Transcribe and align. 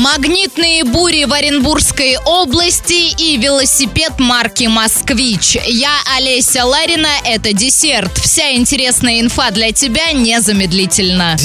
Магнитные 0.00 0.82
бури 0.84 1.24
в 1.24 1.32
Оренбургской 1.34 2.16
области 2.24 3.14
и 3.22 3.36
велосипед 3.36 4.12
марки 4.18 4.64
«Москвич». 4.64 5.58
Я 5.66 5.92
Олеся 6.16 6.64
Ларина, 6.64 7.10
это 7.22 7.52
десерт. 7.52 8.16
Вся 8.16 8.54
интересная 8.54 9.20
инфа 9.20 9.50
для 9.50 9.72
тебя 9.72 10.12
незамедлительно. 10.12 11.36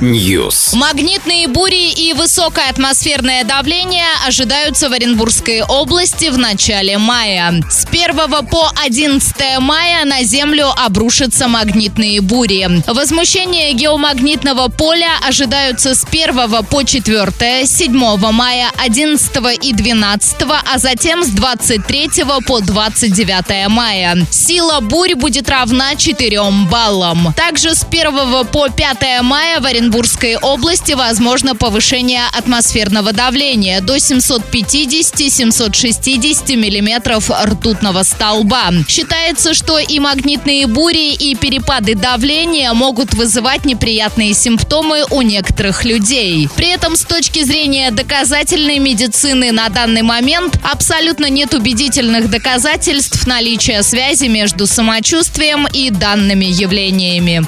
News. 0.00 0.74
Магнитные 0.74 1.48
бури 1.48 1.90
и 1.90 2.14
высокое 2.14 2.70
атмосферное 2.70 3.44
давление 3.44 4.06
ожидаются 4.26 4.88
в 4.88 4.94
Оренбургской 4.94 5.60
области 5.64 6.30
в 6.30 6.38
начале 6.38 6.96
мая. 6.96 7.62
С 7.70 7.84
1 7.84 8.46
по 8.46 8.72
11 8.82 9.58
мая 9.58 10.06
на 10.06 10.22
Землю 10.22 10.70
обрушатся 10.74 11.46
магнитные 11.46 12.22
бури. 12.22 12.66
Возмущение 12.86 13.74
геомагнитного 13.74 14.68
поля 14.68 15.10
ожидаются 15.28 15.94
с 15.94 16.06
1 16.10 16.53
по 16.62 16.84
4, 16.84 17.66
7 17.66 18.16
мая, 18.32 18.70
11 18.76 19.30
и 19.62 19.72
12, 19.72 20.36
а 20.42 20.78
затем 20.78 21.24
с 21.24 21.28
23 21.28 22.10
по 22.46 22.60
29 22.60 23.68
мая. 23.68 24.26
Сила 24.30 24.80
бурь 24.80 25.14
будет 25.14 25.48
равна 25.48 25.96
4 25.96 26.40
баллам. 26.70 27.32
Также 27.36 27.74
с 27.74 27.84
1 27.84 28.46
по 28.46 28.68
5 28.68 29.22
мая 29.22 29.60
в 29.60 29.66
Оренбургской 29.66 30.36
области 30.36 30.92
возможно 30.92 31.56
повышение 31.56 32.22
атмосферного 32.32 33.12
давления 33.12 33.80
до 33.80 33.96
750-760 33.96 36.56
миллиметров 36.56 37.30
ртутного 37.30 38.02
столба. 38.02 38.72
Считается, 38.88 39.54
что 39.54 39.78
и 39.78 39.98
магнитные 39.98 40.66
бури, 40.66 41.14
и 41.14 41.34
перепады 41.34 41.94
давления 41.94 42.72
могут 42.72 43.14
вызывать 43.14 43.64
неприятные 43.64 44.34
симптомы 44.34 45.04
у 45.10 45.22
некоторых 45.22 45.84
людей. 45.84 46.43
При 46.56 46.68
этом 46.68 46.96
с 46.96 47.04
точки 47.04 47.42
зрения 47.44 47.90
доказательной 47.90 48.78
медицины 48.78 49.52
на 49.52 49.68
данный 49.68 50.02
момент 50.02 50.58
абсолютно 50.62 51.30
нет 51.30 51.54
убедительных 51.54 52.30
доказательств 52.30 53.26
наличия 53.26 53.82
связи 53.82 54.26
между 54.26 54.66
самочувствием 54.66 55.66
и 55.72 55.90
данными 55.90 56.46
явлениями. 56.46 57.42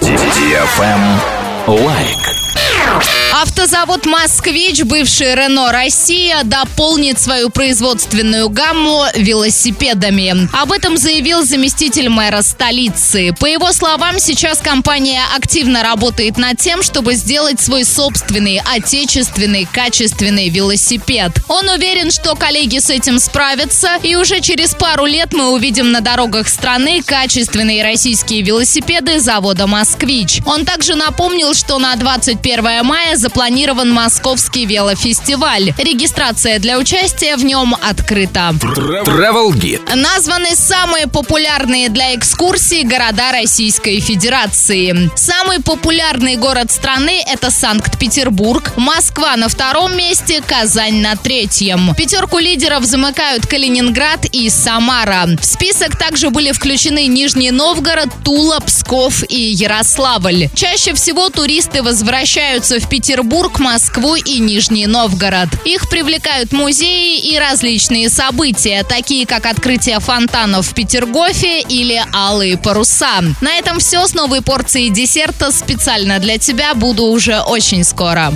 Лайк. 1.66 3.25
Автозавод 3.32 4.06
«Москвич», 4.06 4.82
бывший 4.82 5.34
«Рено 5.34 5.72
Россия», 5.72 6.42
дополнит 6.44 7.20
свою 7.20 7.50
производственную 7.50 8.48
гамму 8.48 9.04
велосипедами. 9.14 10.48
Об 10.56 10.72
этом 10.72 10.96
заявил 10.96 11.44
заместитель 11.44 12.08
мэра 12.08 12.42
столицы. 12.42 13.34
По 13.38 13.46
его 13.46 13.72
словам, 13.72 14.18
сейчас 14.20 14.58
компания 14.58 15.22
активно 15.36 15.82
работает 15.82 16.38
над 16.38 16.58
тем, 16.58 16.82
чтобы 16.82 17.14
сделать 17.14 17.60
свой 17.60 17.84
собственный, 17.84 18.62
отечественный, 18.64 19.66
качественный 19.70 20.48
велосипед. 20.48 21.32
Он 21.48 21.68
уверен, 21.68 22.10
что 22.10 22.36
коллеги 22.36 22.78
с 22.78 22.90
этим 22.90 23.18
справятся, 23.18 23.96
и 24.02 24.14
уже 24.14 24.40
через 24.40 24.74
пару 24.74 25.04
лет 25.04 25.32
мы 25.32 25.50
увидим 25.50 25.90
на 25.92 26.00
дорогах 26.00 26.48
страны 26.48 27.02
качественные 27.02 27.82
российские 27.82 28.42
велосипеды 28.42 29.20
завода 29.20 29.66
«Москвич». 29.66 30.40
Он 30.46 30.64
также 30.64 30.94
напомнил, 30.94 31.52
что 31.54 31.78
на 31.78 31.96
21 31.96 32.84
мая 32.84 33.15
запланирован 33.16 33.90
Московский 33.90 34.66
велофестиваль. 34.66 35.74
Регистрация 35.78 36.58
для 36.58 36.78
участия 36.78 37.36
в 37.36 37.44
нем 37.44 37.74
открыта. 37.82 38.54
Travel 38.60 39.52
Guide. 39.52 39.94
Названы 39.94 40.54
самые 40.54 41.06
популярные 41.06 41.88
для 41.88 42.14
экскурсий 42.14 42.82
города 42.84 43.32
Российской 43.32 44.00
Федерации. 44.00 45.10
Самый 45.16 45.60
популярный 45.60 46.36
город 46.36 46.70
страны– 46.70 47.22
это 47.26 47.50
Санкт-Петербург, 47.50 48.72
Москва 48.76 49.36
на 49.36 49.48
втором 49.48 49.96
месте, 49.96 50.42
Казань 50.46 51.00
на 51.00 51.16
третьем. 51.16 51.94
Пятерку 51.94 52.38
лидеров 52.38 52.84
замыкают 52.84 53.46
Калининград 53.46 54.24
и 54.32 54.48
Самара. 54.50 55.26
В 55.40 55.44
список 55.44 55.98
также 55.98 56.30
были 56.30 56.52
включены 56.52 57.06
Нижний 57.06 57.50
Новгород, 57.50 58.10
Тула, 58.24 58.60
Псков 58.60 59.22
и 59.28 59.40
Ярославль. 59.40 60.48
Чаще 60.54 60.94
всего 60.94 61.30
туристы 61.30 61.82
возвращаются 61.82 62.78
в 62.80 62.88
Петербург, 63.06 63.60
Москву 63.60 64.16
и 64.16 64.40
Нижний 64.40 64.88
Новгород. 64.88 65.48
Их 65.64 65.88
привлекают 65.88 66.50
музеи 66.50 67.20
и 67.20 67.38
различные 67.38 68.10
события, 68.10 68.82
такие 68.82 69.26
как 69.26 69.46
открытие 69.46 70.00
фонтанов 70.00 70.66
в 70.66 70.74
Петергофе 70.74 71.60
или 71.60 72.02
алые 72.12 72.58
паруса. 72.58 73.22
На 73.40 73.58
этом 73.58 73.78
все 73.78 74.08
с 74.08 74.14
новой 74.14 74.42
порцией 74.42 74.90
десерта 74.90 75.52
специально 75.52 76.18
для 76.18 76.38
тебя 76.38 76.74
буду 76.74 77.04
уже 77.04 77.38
очень 77.42 77.84
скоро. 77.84 78.34